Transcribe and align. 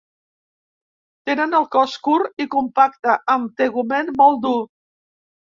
Tenen 1.31 1.53
el 1.59 1.67
cos 1.75 1.93
curt 2.09 2.43
i 2.45 2.49
compacte, 2.55 3.19
amb 3.37 3.55
tegument 3.63 4.11
molt 4.23 4.43
dur. 4.49 4.59